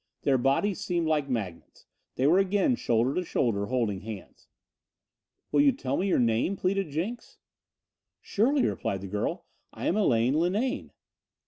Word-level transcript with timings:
Their 0.23 0.39
bodies 0.39 0.83
seemed 0.83 1.05
like 1.07 1.29
magnets. 1.29 1.85
They 2.15 2.25
were 2.25 2.39
again 2.39 2.75
shoulder 2.75 3.13
to 3.13 3.23
shoulder, 3.23 3.67
holding 3.67 4.01
hands. 4.01 4.47
"Will 5.51 5.61
you 5.61 5.71
tell 5.71 5.95
me 5.95 6.07
your 6.07 6.17
name?" 6.17 6.55
pleaded 6.55 6.89
Jenks. 6.89 7.37
"Surely," 8.19 8.65
replied 8.65 9.01
the 9.01 9.07
girl. 9.07 9.45
"I 9.71 9.85
am 9.85 9.95
Elaine 9.95 10.33
Linane." 10.39 10.89